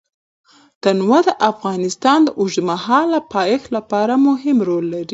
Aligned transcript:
تنوع 0.83 1.19
د 1.27 1.29
افغانستان 1.51 2.19
د 2.23 2.29
اوږدمهاله 2.39 3.19
پایښت 3.33 3.67
لپاره 3.77 4.13
مهم 4.27 4.57
رول 4.67 4.85
لري. 4.93 5.09